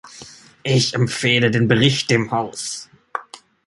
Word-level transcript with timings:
Ich 0.63 0.95
empfehle 0.95 1.51
den 1.51 1.67
Bericht 1.67 2.09
dem 2.09 2.31
Haus. 2.31 2.89